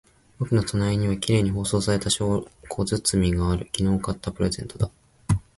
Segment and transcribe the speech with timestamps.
[0.39, 2.25] 僕の隣には綺麗に包装された小
[2.67, 3.69] 包がある。
[3.77, 4.89] 昨日買ったプレゼントだ。